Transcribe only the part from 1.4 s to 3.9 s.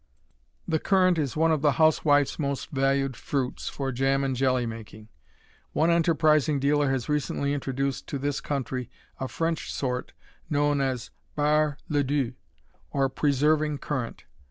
of the housewife's most valued fruits